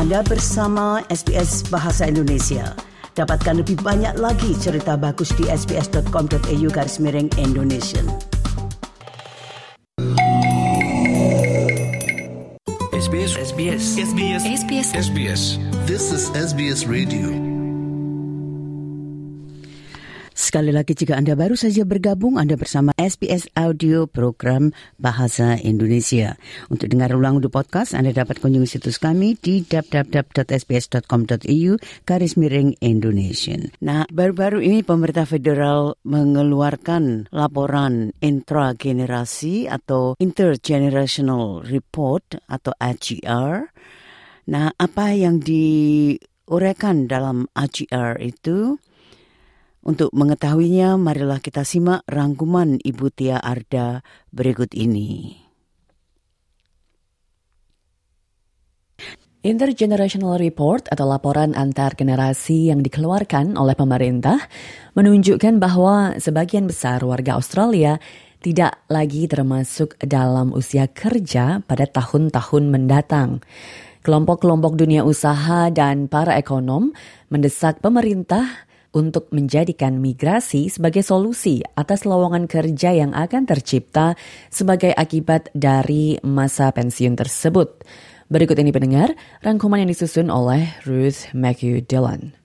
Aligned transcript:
Anda 0.00 0.24
bersama 0.24 1.04
SBS 1.12 1.68
Bahasa 1.68 2.08
Indonesia. 2.08 2.72
Dapatkan 3.20 3.60
lebih 3.60 3.84
banyak 3.84 4.16
lagi 4.16 4.56
cerita 4.56 4.96
bagus 4.96 5.28
di 5.36 5.44
sbs.com.au 5.44 6.68
garis 6.72 6.96
miring 6.96 7.28
Indonesia. 7.36 8.00
SBS 12.96 13.44
SBS 13.44 13.82
SBS 14.00 14.42
SBS 14.64 14.88
SBS 14.96 15.42
This 15.84 16.08
is 16.16 16.32
SBS 16.32 16.88
Radio. 16.88 17.49
Sekali 20.40 20.72
lagi 20.72 20.96
jika 20.96 21.20
Anda 21.20 21.36
baru 21.36 21.52
saja 21.52 21.84
bergabung, 21.84 22.40
Anda 22.40 22.56
bersama 22.56 22.96
SBS 22.96 23.52
Audio 23.60 24.08
Program 24.08 24.72
Bahasa 24.96 25.60
Indonesia. 25.60 26.40
Untuk 26.72 26.88
dengar 26.88 27.12
ulang 27.12 27.44
di 27.44 27.52
podcast, 27.52 27.92
Anda 27.92 28.16
dapat 28.16 28.40
kunjungi 28.40 28.64
situs 28.64 28.96
kami 28.96 29.36
di 29.36 29.60
www.sbs.com.au 29.68 31.72
garis 32.08 32.40
miring 32.40 32.72
Indonesia. 32.80 33.60
Nah, 33.84 34.08
baru-baru 34.08 34.64
ini 34.64 34.80
pemerintah 34.80 35.28
federal 35.28 36.00
mengeluarkan 36.08 37.28
laporan 37.36 38.16
intragenerasi 38.24 39.68
atau 39.68 40.16
Intergenerational 40.16 41.68
Report 41.68 42.40
atau 42.48 42.72
AGR. 42.80 43.68
Nah, 44.48 44.72
apa 44.72 45.12
yang 45.12 45.44
diuraikan 45.44 47.12
dalam 47.12 47.44
AGR 47.52 48.16
itu? 48.24 48.80
Untuk 49.80 50.12
mengetahuinya, 50.12 51.00
marilah 51.00 51.40
kita 51.40 51.64
simak 51.64 52.04
rangkuman 52.04 52.76
Ibu 52.84 53.08
Tia 53.16 53.40
Arda 53.40 54.04
berikut 54.28 54.76
ini. 54.76 55.40
Intergenerational 59.40 60.36
Report 60.36 60.84
atau 60.92 61.08
laporan 61.08 61.56
antar 61.56 61.96
generasi 61.96 62.68
yang 62.68 62.84
dikeluarkan 62.84 63.56
oleh 63.56 63.72
pemerintah 63.72 64.36
menunjukkan 64.92 65.56
bahwa 65.56 66.12
sebagian 66.20 66.68
besar 66.68 67.00
warga 67.08 67.40
Australia 67.40 67.96
tidak 68.44 68.84
lagi 68.92 69.24
termasuk 69.32 69.96
dalam 70.04 70.52
usia 70.52 70.92
kerja 70.92 71.64
pada 71.64 71.88
tahun-tahun 71.88 72.68
mendatang. 72.68 73.40
Kelompok-kelompok 74.04 74.76
dunia 74.76 75.08
usaha 75.08 75.72
dan 75.72 76.04
para 76.04 76.36
ekonom 76.36 76.92
mendesak 77.32 77.80
pemerintah 77.80 78.68
untuk 78.90 79.30
menjadikan 79.30 80.02
migrasi 80.02 80.66
sebagai 80.72 81.06
solusi 81.06 81.62
atas 81.78 82.02
lowongan 82.08 82.50
kerja 82.50 82.90
yang 82.96 83.14
akan 83.14 83.46
tercipta 83.46 84.18
sebagai 84.50 84.90
akibat 84.96 85.52
dari 85.54 86.18
masa 86.26 86.74
pensiun 86.74 87.14
tersebut. 87.14 87.86
Berikut 88.30 88.58
ini 88.62 88.70
pendengar, 88.70 89.18
rangkuman 89.42 89.82
yang 89.82 89.90
disusun 89.90 90.30
oleh 90.30 90.70
Ruth 90.86 91.30
Matthew 91.34 91.82
Dillon. 91.82 92.39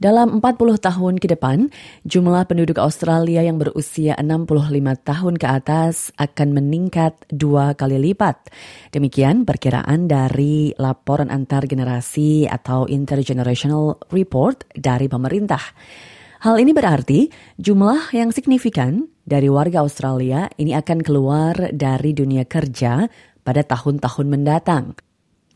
Dalam 0.00 0.40
40 0.40 0.80
tahun 0.80 1.20
ke 1.20 1.36
depan, 1.36 1.68
jumlah 2.08 2.48
penduduk 2.48 2.80
Australia 2.80 3.44
yang 3.44 3.60
berusia 3.60 4.16
65 4.16 4.72
tahun 5.04 5.34
ke 5.36 5.44
atas 5.44 6.08
akan 6.16 6.56
meningkat 6.56 7.20
dua 7.28 7.76
kali 7.76 8.00
lipat. 8.00 8.48
Demikian 8.96 9.44
perkiraan 9.44 10.08
dari 10.08 10.72
laporan 10.80 11.28
antar 11.28 11.68
generasi 11.68 12.48
atau 12.48 12.88
Intergenerational 12.88 14.00
Report 14.08 14.64
dari 14.72 15.04
pemerintah. 15.04 15.60
Hal 16.48 16.56
ini 16.56 16.72
berarti 16.72 17.28
jumlah 17.60 18.16
yang 18.16 18.32
signifikan 18.32 19.04
dari 19.20 19.52
warga 19.52 19.84
Australia 19.84 20.48
ini 20.56 20.72
akan 20.80 21.04
keluar 21.04 21.76
dari 21.76 22.16
dunia 22.16 22.48
kerja 22.48 23.04
pada 23.44 23.60
tahun-tahun 23.68 24.26
mendatang. 24.32 24.96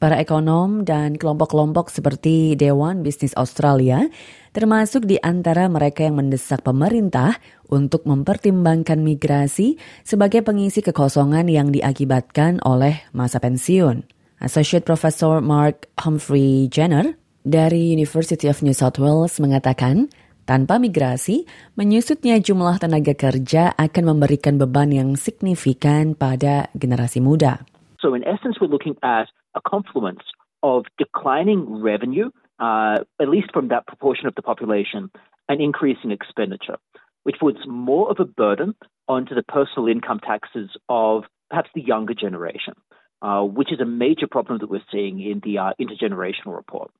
Para 0.05 0.20
ekonom 0.20 0.84
dan 0.84 1.16
kelompok-kelompok 1.16 1.88
seperti 1.88 2.60
Dewan 2.60 3.00
Bisnis 3.00 3.33
Australia 3.41 4.05
termasuk 4.52 5.08
di 5.08 5.16
antara 5.16 5.64
mereka 5.64 6.05
yang 6.05 6.20
mendesak 6.20 6.61
pemerintah 6.61 7.41
untuk 7.72 8.05
mempertimbangkan 8.05 9.01
migrasi 9.01 9.80
sebagai 10.05 10.45
pengisi 10.45 10.84
kekosongan 10.84 11.48
yang 11.48 11.73
diakibatkan 11.73 12.61
oleh 12.68 13.01
masa 13.17 13.40
pensiun. 13.40 14.05
Associate 14.45 14.84
Professor 14.84 15.40
Mark 15.40 15.89
Humphrey 15.96 16.68
Jenner 16.68 17.17
dari 17.40 17.96
University 17.96 18.45
of 18.45 18.61
New 18.61 18.77
South 18.77 19.01
Wales 19.01 19.40
mengatakan, 19.40 20.12
tanpa 20.45 20.77
migrasi, 20.77 21.48
menyusutnya 21.80 22.45
jumlah 22.45 22.77
tenaga 22.77 23.17
kerja 23.17 23.73
akan 23.73 24.05
memberikan 24.12 24.61
beban 24.61 24.92
yang 24.92 25.17
signifikan 25.17 26.12
pada 26.12 26.68
generasi 26.77 27.24
muda. 27.24 27.64
So 28.05 28.12
in 28.12 28.20
essence, 28.28 28.61
we're 28.61 28.68
looking 28.68 29.01
at 29.01 29.33
a 29.54 29.60
confluence 29.66 30.22
of 30.62 30.84
declining 30.98 31.82
revenue, 31.82 32.30
uh, 32.58 32.98
at 33.20 33.28
least 33.28 33.52
from 33.52 33.68
that 33.68 33.86
proportion 33.86 34.26
of 34.26 34.34
the 34.34 34.42
population, 34.42 35.10
and 35.48 35.60
increasing 35.60 36.10
expenditure, 36.10 36.76
which 37.24 37.36
puts 37.38 37.58
more 37.66 38.10
of 38.10 38.18
a 38.18 38.24
burden 38.24 38.74
onto 39.08 39.34
the 39.34 39.42
personal 39.42 39.88
income 39.88 40.20
taxes 40.20 40.70
of 40.88 41.24
perhaps 41.50 41.70
the 41.74 41.82
younger 41.82 42.14
generation, 42.14 42.74
uh, 43.22 43.42
which 43.42 43.72
is 43.72 43.80
a 43.80 43.84
major 43.84 44.26
problem 44.26 44.58
that 44.58 44.70
we're 44.70 44.80
seeing 44.90 45.20
in 45.20 45.40
the 45.44 45.58
uh, 45.58 45.72
intergenerational 45.80 46.56
report. 46.56 46.90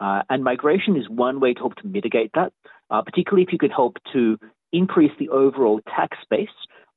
Uh, 0.00 0.22
and 0.30 0.44
migration 0.44 0.96
is 0.96 1.08
one 1.08 1.40
way 1.40 1.52
to 1.52 1.58
help 1.58 1.74
to 1.74 1.86
mitigate 1.86 2.30
that, 2.34 2.52
uh, 2.90 3.02
particularly 3.02 3.42
if 3.42 3.52
you 3.52 3.58
could 3.58 3.72
help 3.72 3.96
to 4.12 4.38
increase 4.72 5.10
the 5.18 5.28
overall 5.30 5.80
tax 5.96 6.16
base 6.30 6.48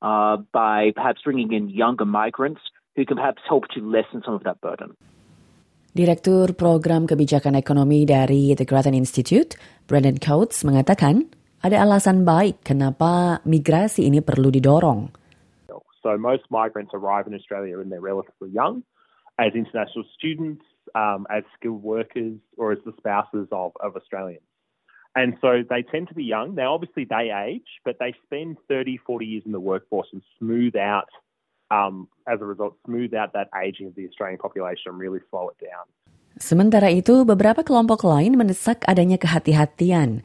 uh, 0.02 0.36
by 0.52 0.92
perhaps 0.94 1.20
bringing 1.24 1.52
in 1.52 1.68
younger 1.68 2.04
migrants 2.04 2.60
who 2.96 3.04
can 3.04 3.16
perhaps 3.16 3.42
help 3.48 3.68
to 3.74 3.80
lessen 3.80 4.22
some 4.24 4.34
of 4.34 4.44
that 4.44 4.60
burden. 4.60 4.96
Direktur 5.92 6.56
Program 6.56 7.04
Kebijakan 7.04 7.52
Ekonomi 7.52 8.08
dari 8.08 8.56
The 8.56 8.64
Grattan 8.64 8.96
Institute, 8.96 9.60
Brandon 9.84 10.16
Coates, 10.16 10.64
mengatakan 10.64 11.28
ada 11.60 11.84
alasan 11.84 12.24
baik 12.24 12.64
kenapa 12.64 13.44
migrasi 13.44 14.08
ini 14.08 14.24
perlu 14.24 14.48
didorong. 14.48 15.12
So 16.02 16.18
most 16.18 16.48
migrants 16.50 16.90
arrive 16.96 17.28
in 17.28 17.34
Australia 17.36 17.78
when 17.78 17.92
they're 17.92 18.02
relatively 18.02 18.50
young, 18.50 18.82
as 19.38 19.54
international 19.54 20.02
students, 20.16 20.64
um, 20.96 21.28
as 21.30 21.44
skilled 21.54 21.84
workers, 21.84 22.40
or 22.58 22.72
as 22.72 22.82
the 22.82 22.90
spouses 22.98 23.46
of, 23.52 23.70
of 23.78 23.94
Australians. 23.94 24.42
And 25.14 25.36
so 25.40 25.62
they 25.62 25.84
tend 25.84 26.08
to 26.08 26.16
be 26.16 26.24
young. 26.24 26.56
Now, 26.56 26.74
obviously, 26.74 27.04
they 27.04 27.30
age, 27.30 27.68
but 27.84 28.00
they 28.00 28.14
spend 28.24 28.56
30, 28.66 28.96
40 29.06 29.26
years 29.26 29.42
in 29.46 29.52
the 29.52 29.60
workforce 29.60 30.08
and 30.12 30.22
smooth 30.38 30.74
out 30.74 31.12
Sementara 36.36 36.92
itu, 36.92 37.24
beberapa 37.24 37.64
kelompok 37.64 38.04
lain 38.04 38.36
mendesak 38.36 38.84
adanya 38.88 39.16
kehati-hatian. 39.16 40.20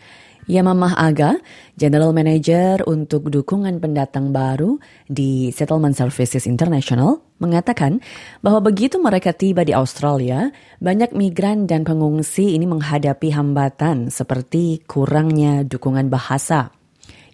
Yamamah 0.48 0.96
Aga, 0.96 1.44
General 1.76 2.16
Manager 2.16 2.80
untuk 2.88 3.28
dukungan 3.28 3.84
pendatang 3.84 4.32
baru 4.32 4.80
di 5.04 5.52
Settlement 5.52 5.92
Services 5.92 6.48
International, 6.48 7.20
mengatakan 7.44 8.00
bahwa 8.40 8.64
begitu 8.64 8.96
mereka 8.96 9.36
tiba 9.36 9.68
di 9.68 9.76
Australia, 9.76 10.48
banyak 10.80 11.12
migran 11.12 11.68
dan 11.68 11.84
pengungsi 11.84 12.56
ini 12.56 12.64
menghadapi 12.64 13.28
hambatan 13.36 14.08
seperti 14.08 14.88
kurangnya 14.88 15.68
dukungan 15.68 16.08
bahasa. 16.08 16.72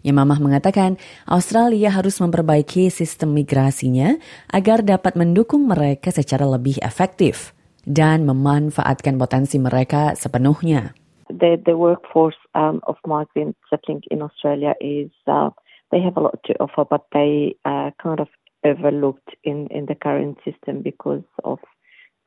Yamamah 0.04 0.44
mengatakan 0.44 1.00
Australia 1.26 1.88
harus 1.88 2.20
memperbaiki 2.20 2.92
sistem 2.92 3.32
migrasinya 3.32 4.20
agar 4.52 4.84
dapat 4.84 5.16
mendukung 5.16 5.66
mereka 5.72 6.12
secara 6.12 6.44
lebih 6.44 6.78
efektif 6.84 7.56
dan 7.88 8.28
memanfaatkan 8.28 9.16
potensi 9.16 9.60
mereka 9.60 10.16
sepenuhnya. 10.16 10.92
The, 11.32 11.56
the 11.56 11.80
workforce 11.80 12.38
um, 12.54 12.84
of 12.84 13.00
migrants 13.08 13.58
settling 13.72 14.04
in 14.12 14.22
Australia 14.22 14.76
is 14.84 15.10
uh, 15.26 15.50
they 15.92 16.04
have 16.04 16.20
a 16.20 16.24
lot 16.24 16.36
to 16.46 16.54
offer, 16.60 16.84
but 16.84 17.08
they 17.16 17.56
uh, 17.64 17.96
kind 17.96 18.20
of 18.20 18.28
overlooked 18.64 19.36
in, 19.44 19.68
in 19.72 19.88
the 19.88 19.96
current 19.96 20.38
system 20.44 20.84
because 20.84 21.24
of 21.44 21.60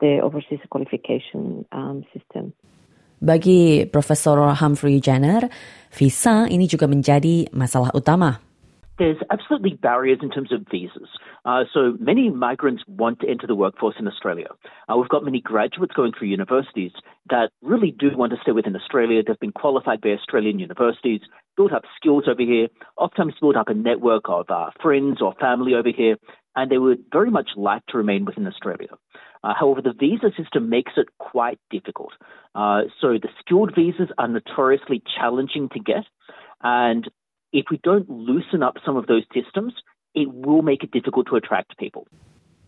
the 0.01 0.19
overseas 0.21 0.61
qualification 0.69 1.65
um, 1.71 2.05
system. 2.13 2.53
Bagi 3.17 3.89
Profesor 3.89 4.37
Humphrey 4.53 5.01
Jenner, 5.01 5.49
visa 5.89 6.45
ini 6.45 6.69
juga 6.69 6.85
menjadi 6.85 7.49
masalah 7.49 7.89
utama. 7.97 8.37
There's 8.97 9.17
absolutely 9.29 9.77
barriers 9.77 10.19
in 10.21 10.29
terms 10.29 10.51
of 10.51 10.65
visas. 10.69 11.09
Uh, 11.45 11.63
so 11.73 11.93
many 11.99 12.29
migrants 12.29 12.83
want 12.87 13.21
to 13.21 13.29
enter 13.29 13.45
the 13.45 13.55
workforce 13.55 13.95
in 13.99 14.07
Australia. 14.07 14.49
Uh, 14.89 14.97
we've 14.97 15.09
got 15.09 15.23
many 15.23 15.39
graduates 15.39 15.93
going 15.93 16.13
through 16.17 16.29
universities 16.29 16.91
that 17.29 17.49
really 17.61 17.93
do 17.93 18.09
want 18.17 18.33
to 18.33 18.39
stay 18.41 18.51
within 18.51 18.75
Australia. 18.75 19.21
They've 19.21 19.39
been 19.39 19.53
qualified 19.53 20.01
by 20.01 20.09
Australian 20.17 20.57
universities, 20.59 21.21
built 21.55 21.73
up 21.73 21.83
skills 21.95 22.25
over 22.27 22.41
here, 22.41 22.67
oftentimes 22.97 23.35
built 23.39 23.55
up 23.55 23.69
a 23.69 23.73
network 23.73 24.25
of 24.29 24.49
uh, 24.49 24.71
friends 24.81 25.21
or 25.21 25.33
family 25.39 25.73
over 25.75 25.89
here, 25.95 26.17
and 26.55 26.71
they 26.71 26.79
would 26.79 27.05
very 27.13 27.29
much 27.29 27.49
like 27.55 27.85
to 27.89 27.97
remain 27.97 28.25
within 28.25 28.47
Australia. 28.47 28.89
Uh, 29.47 29.55
however, 29.55 29.79
the 29.79 29.95
visa 29.95 30.35
system 30.35 30.67
makes 30.67 30.91
it 30.99 31.07
quite 31.23 31.55
difficult. 31.71 32.11
Uh, 32.51 32.91
so 32.99 33.15
the 33.15 33.31
skilled 33.39 33.71
visas 33.71 34.11
are 34.19 34.27
notoriously 34.27 34.99
challenging 35.15 35.71
to 35.71 35.79
get, 35.79 36.03
and 36.59 37.07
if 37.55 37.71
we 37.71 37.79
don't 37.79 38.11
loosen 38.11 38.59
up 38.59 38.75
some 38.83 38.99
of 38.99 39.07
those 39.07 39.23
systems, 39.31 39.71
it 40.11 40.27
will 40.27 40.59
make 40.59 40.83
it 40.83 40.91
difficult 40.91 41.31
to 41.31 41.39
attract 41.39 41.79
people. 41.79 42.03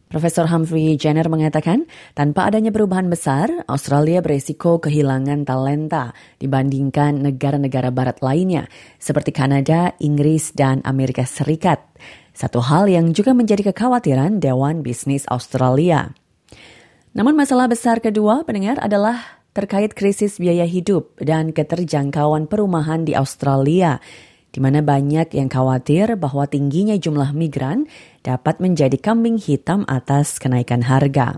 Profesor 0.07 0.47
Humphrey 0.47 0.95
Jenner 0.95 1.27
mengatakan, 1.27 1.85
tanpa 2.15 2.47
adanya 2.47 2.71
perubahan 2.71 3.11
besar, 3.11 3.51
Australia 3.67 4.23
beresiko 4.23 4.79
kehilangan 4.79 5.45
talenta 5.45 6.17
dibandingkan 6.39 7.21
negara-negara 7.27 7.91
barat 7.91 8.23
lainnya, 8.23 8.71
seperti 8.97 9.35
Kanada, 9.35 9.93
Inggris, 10.01 10.55
dan 10.55 10.79
Amerika 10.87 11.27
Serikat. 11.27 11.83
Satu 12.33 12.63
hal 12.63 12.87
yang 12.87 13.11
juga 13.11 13.35
menjadi 13.35 13.69
kekhawatiran 13.69 14.39
Dewan 14.41 14.81
Bisnis 14.81 15.27
Australia. 15.29 16.15
Namun 17.13 17.33
masalah 17.33 17.65
besar 17.65 17.97
kedua 17.99 18.45
pendengar 18.45 18.77
adalah 18.77 19.41
terkait 19.57 19.97
krisis 19.97 20.37
biaya 20.37 20.69
hidup 20.69 21.17
dan 21.17 21.49
keterjangkauan 21.49 22.45
perumahan 22.45 23.01
di 23.01 23.17
Australia 23.17 23.97
di 24.49 24.59
mana 24.61 24.81
banyak 24.81 25.33
yang 25.33 25.49
khawatir 25.49 26.17
bahwa 26.17 26.49
tingginya 26.49 26.97
jumlah 26.97 27.33
migran 27.37 27.85
dapat 28.25 28.57
menjadi 28.57 28.97
kambing 28.97 29.37
hitam 29.37 29.85
atas 29.85 30.41
kenaikan 30.41 30.85
harga. 30.85 31.37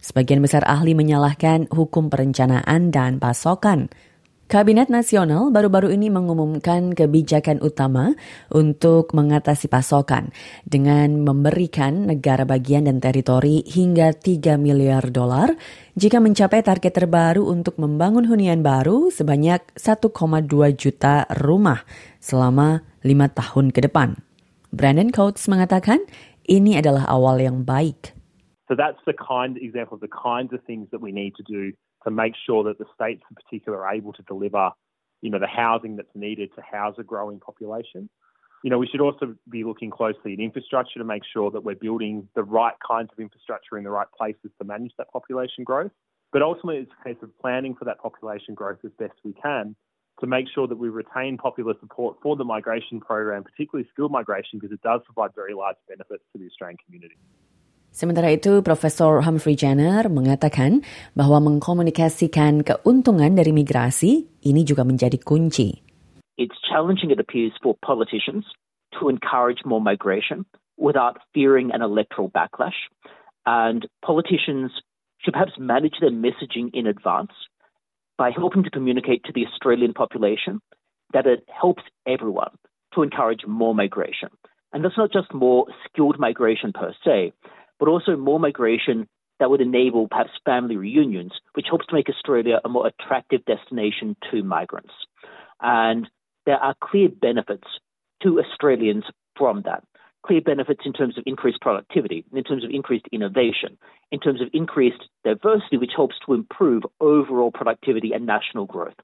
Sebagian 0.00 0.40
besar 0.40 0.64
ahli 0.64 0.96
menyalahkan 0.96 1.68
hukum 1.68 2.08
perencanaan 2.08 2.88
dan 2.88 3.20
pasokan 3.20 3.92
Kabinet 4.50 4.90
Nasional 4.90 5.54
baru-baru 5.54 5.94
ini 5.94 6.10
mengumumkan 6.10 6.90
kebijakan 6.90 7.62
utama 7.62 8.18
untuk 8.50 9.14
mengatasi 9.14 9.70
pasokan 9.70 10.34
dengan 10.66 11.22
memberikan 11.22 12.10
negara 12.10 12.42
bagian 12.42 12.90
dan 12.90 12.98
teritori 12.98 13.62
hingga 13.62 14.10
3 14.10 14.58
miliar 14.58 15.06
dolar 15.14 15.54
jika 15.94 16.18
mencapai 16.18 16.66
target 16.66 16.98
terbaru 16.98 17.46
untuk 17.46 17.78
membangun 17.78 18.26
hunian 18.26 18.58
baru 18.66 19.14
sebanyak 19.14 19.62
1,2 19.78 20.18
juta 20.74 21.30
rumah 21.38 21.86
selama 22.18 22.82
lima 23.06 23.30
tahun 23.30 23.70
ke 23.70 23.86
depan. 23.86 24.18
Brandon 24.74 25.14
Coates 25.14 25.46
mengatakan 25.46 26.02
ini 26.50 26.74
adalah 26.74 27.06
awal 27.06 27.38
yang 27.38 27.62
baik. 27.62 28.18
So 28.66 28.74
that's 28.74 28.98
the 29.06 29.14
kind 29.14 29.54
example 29.62 29.94
of 29.94 30.02
the 30.02 30.10
kinds 30.10 30.50
of 30.50 30.58
things 30.66 30.90
that 30.90 30.98
we 30.98 31.14
need 31.14 31.38
to 31.38 31.46
do 31.46 31.70
to 32.04 32.10
make 32.10 32.34
sure 32.46 32.64
that 32.64 32.78
the 32.78 32.86
states 32.94 33.22
in 33.28 33.34
particular 33.34 33.84
are 33.84 33.94
able 33.94 34.12
to 34.14 34.22
deliver, 34.22 34.70
you 35.20 35.30
know, 35.30 35.38
the 35.38 35.46
housing 35.46 35.96
that's 35.96 36.08
needed 36.14 36.50
to 36.54 36.62
house 36.62 36.96
a 36.98 37.02
growing 37.02 37.40
population. 37.40 38.08
You 38.62 38.70
know, 38.70 38.78
we 38.78 38.86
should 38.86 39.00
also 39.00 39.34
be 39.48 39.64
looking 39.64 39.90
closely 39.90 40.34
at 40.34 40.40
infrastructure 40.40 40.98
to 40.98 41.04
make 41.04 41.22
sure 41.32 41.50
that 41.50 41.64
we're 41.64 41.76
building 41.76 42.28
the 42.34 42.42
right 42.42 42.74
kinds 42.86 43.10
of 43.12 43.18
infrastructure 43.18 43.78
in 43.78 43.84
the 43.84 43.90
right 43.90 44.08
places 44.16 44.50
to 44.58 44.64
manage 44.66 44.92
that 44.98 45.10
population 45.10 45.64
growth. 45.64 45.92
But 46.32 46.42
ultimately, 46.42 46.82
it's 46.82 46.92
a 47.00 47.08
case 47.08 47.16
of 47.22 47.36
planning 47.40 47.74
for 47.74 47.86
that 47.86 47.98
population 47.98 48.54
growth 48.54 48.78
as 48.84 48.92
best 48.98 49.14
we 49.24 49.32
can 49.32 49.74
to 50.20 50.26
make 50.26 50.46
sure 50.54 50.68
that 50.68 50.76
we 50.76 50.88
retain 50.88 51.38
popular 51.38 51.74
support 51.80 52.18
for 52.22 52.36
the 52.36 52.44
migration 52.44 53.00
program, 53.00 53.42
particularly 53.42 53.88
skilled 53.92 54.12
migration, 54.12 54.58
because 54.58 54.72
it 54.72 54.82
does 54.82 55.00
provide 55.04 55.34
very 55.34 55.54
large 55.54 55.76
benefits 55.88 56.22
to 56.32 56.38
the 56.38 56.46
Australian 56.46 56.76
community. 56.84 57.16
Sementara 57.90 58.30
itu, 58.30 58.62
Profesor 58.62 59.26
Humphrey 59.26 59.58
Jenner 59.58 60.06
mengatakan 60.06 60.86
bahwa 61.18 61.42
mengkomunikasikan 61.42 62.62
keuntungan 62.62 63.34
dari 63.34 63.50
migrasi 63.50 64.30
ini 64.46 64.62
juga 64.62 64.86
menjadi 64.86 65.18
kunci. 65.18 65.82
It's 66.38 66.56
challenging, 66.62 67.10
it 67.10 67.18
appears, 67.18 67.52
for 67.58 67.74
politicians 67.82 68.46
to 68.94 69.10
encourage 69.10 69.66
more 69.66 69.82
migration 69.82 70.46
without 70.78 71.18
fearing 71.34 71.74
an 71.74 71.82
electoral 71.82 72.30
backlash. 72.30 72.78
And 73.44 73.84
politicians 74.06 74.70
should 75.18 75.34
perhaps 75.34 75.58
manage 75.58 75.98
their 76.00 76.14
messaging 76.14 76.70
in 76.72 76.86
advance 76.86 77.34
by 78.16 78.30
helping 78.30 78.62
to 78.62 78.70
communicate 78.70 79.24
to 79.24 79.32
the 79.34 79.44
Australian 79.50 79.92
population 79.92 80.62
that 81.12 81.26
it 81.26 81.42
helps 81.50 81.82
everyone 82.06 82.54
to 82.94 83.02
encourage 83.02 83.44
more 83.46 83.74
migration. 83.74 84.30
And 84.72 84.84
that's 84.84 84.96
not 84.96 85.12
just 85.12 85.34
more 85.34 85.66
skilled 85.84 86.18
migration 86.18 86.72
per 86.72 86.94
se, 87.04 87.32
but 87.80 87.88
also 87.88 88.14
more 88.14 88.38
migration 88.38 89.08
that 89.40 89.50
would 89.50 89.62
enable 89.62 90.06
perhaps 90.06 90.30
family 90.44 90.76
reunions, 90.76 91.32
which 91.54 91.66
helps 91.68 91.86
to 91.86 91.94
make 91.94 92.08
Australia 92.08 92.60
a 92.62 92.68
more 92.68 92.86
attractive 92.86 93.44
destination 93.46 94.14
to 94.30 94.44
migrants. 94.44 94.92
And 95.60 96.08
there 96.46 96.58
are 96.58 96.74
clear 96.80 97.08
benefits 97.08 97.66
to 98.22 98.38
Australians 98.38 99.04
from 99.36 99.62
that. 99.62 99.82
Clear 100.26 100.42
benefits 100.42 100.82
in 100.84 100.92
terms 100.92 101.16
of 101.16 101.24
increased 101.26 101.62
productivity, 101.62 102.24
in 102.34 102.44
terms 102.44 102.62
of 102.62 102.70
increased 102.70 103.06
innovation, 103.10 103.78
in 104.12 104.20
terms 104.20 104.42
of 104.42 104.48
increased 104.52 105.08
diversity, 105.24 105.78
which 105.78 105.92
helps 105.96 106.16
to 106.26 106.34
improve 106.34 106.82
overall 107.00 107.50
productivity 107.50 108.12
and 108.12 108.26
national 108.26 108.66
growth. 108.66 108.94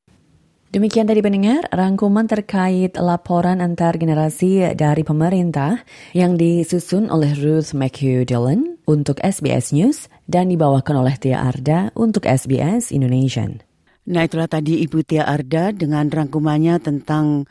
Demikian 0.76 1.08
tadi 1.08 1.24
pendengar, 1.24 1.64
rangkuman 1.72 2.28
terkait 2.28 3.00
laporan 3.00 3.64
antar 3.64 3.96
generasi 3.96 4.76
dari 4.76 5.08
pemerintah 5.08 5.80
yang 6.12 6.36
disusun 6.36 7.08
oleh 7.08 7.32
Ruth 7.32 7.72
McHugh 7.72 8.28
Dillon 8.28 8.76
untuk 8.84 9.16
SBS 9.24 9.72
News 9.72 10.12
dan 10.28 10.52
dibawakan 10.52 11.00
oleh 11.00 11.16
Tia 11.16 11.40
Arda 11.40 11.96
untuk 11.96 12.28
SBS 12.28 12.92
Indonesian. 12.92 13.64
Nah 14.04 14.28
itulah 14.28 14.52
tadi 14.52 14.84
Ibu 14.84 15.00
Tia 15.00 15.24
Arda 15.24 15.72
dengan 15.72 16.12
rangkumannya 16.12 16.76
tentang 16.84 17.48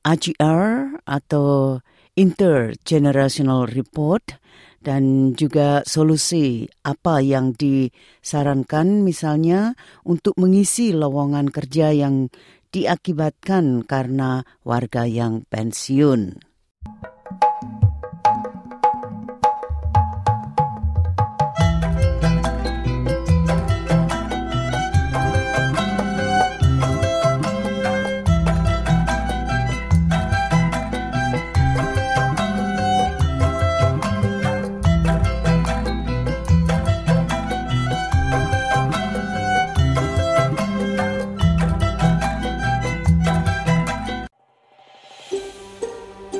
AGR 0.00 1.04
atau 1.04 1.84
Intergenerational 2.16 3.68
Report 3.68 4.40
dan 4.84 5.32
juga 5.32 5.80
solusi 5.88 6.68
apa 6.84 7.24
yang 7.24 7.56
disarankan 7.56 9.00
misalnya 9.00 9.72
untuk 10.04 10.36
mengisi 10.36 10.92
lowongan 10.92 11.48
kerja 11.48 11.96
yang 11.96 12.28
diakibatkan 12.68 13.88
karena 13.88 14.44
warga 14.60 15.08
yang 15.08 15.48
pensiun. 15.48 16.36